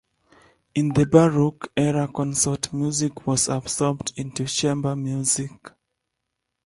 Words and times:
In 0.73 0.95
the 0.95 1.05
Baroque 1.05 1.71
era 1.77 2.07
consort 2.07 2.73
music 2.73 3.27
was 3.27 3.47
absorbed 3.47 4.13
into 4.15 4.47
chamber 4.47 4.95
music. 4.95 5.51